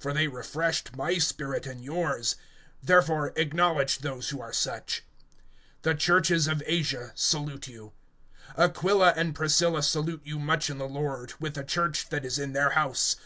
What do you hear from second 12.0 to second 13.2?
that is in their house.